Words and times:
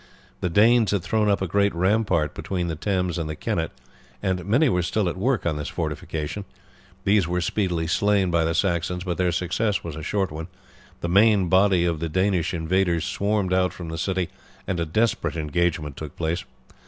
The 0.39 0.49
Danes 0.49 0.89
had 0.89 1.03
thrown 1.03 1.29
up 1.29 1.43
a 1.43 1.47
great 1.47 1.75
rampart 1.75 2.33
between 2.33 2.69
the 2.69 2.75
Thames 2.75 3.19
and 3.19 3.29
the 3.29 3.35
Kennet, 3.35 3.69
and 4.23 4.43
many 4.45 4.67
were 4.67 4.81
still 4.81 5.07
at 5.07 5.15
work 5.15 5.45
on 5.45 5.57
this 5.57 5.67
fortification. 5.67 6.43
These 7.03 7.27
were 7.27 7.39
speedily 7.39 7.85
slain 7.85 8.31
by 8.31 8.43
the 8.43 8.55
Saxons, 8.55 9.03
but 9.03 9.17
their 9.17 9.31
success 9.31 9.83
was 9.83 9.95
a 9.95 10.01
short 10.01 10.31
one. 10.31 10.47
The 11.01 11.07
main 11.07 11.49
body 11.49 11.85
of 11.85 11.99
the 11.99 12.09
invaders 12.53 13.05
swarmed 13.05 13.53
out 13.53 13.73
from 13.73 13.89
the 13.89 13.97
city 13.99 14.29
and 14.65 14.79
a 14.79 14.87
desperate 14.87 15.35
engagement 15.35 15.97
took 15.97 16.15
place. 16.17 16.45